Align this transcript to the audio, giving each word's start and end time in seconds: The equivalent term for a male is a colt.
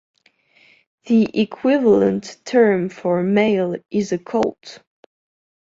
The 1.05 1.29
equivalent 1.39 2.37
term 2.43 2.89
for 2.89 3.19
a 3.19 3.23
male 3.23 3.75
is 3.91 4.11
a 4.11 4.17
colt. 4.17 4.81